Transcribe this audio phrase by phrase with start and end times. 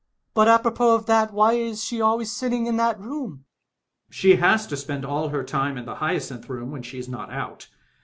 [0.35, 3.45] —^But apropos of that, why is she always sitting in that room?
[4.09, 4.09] Colonel.
[4.09, 7.29] She has to spend all her time in the Hyacinth Room when she is not
[7.31, 7.67] out.